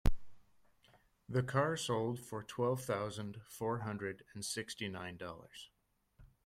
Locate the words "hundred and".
3.81-4.43